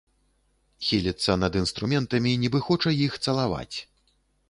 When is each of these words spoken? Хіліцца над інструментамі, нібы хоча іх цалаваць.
Хіліцца 0.87 1.35
над 1.43 1.59
інструментамі, 1.63 2.35
нібы 2.47 2.65
хоча 2.71 2.97
іх 3.05 3.23
цалаваць. 3.25 3.75